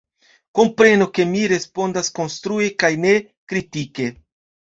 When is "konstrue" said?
2.21-2.71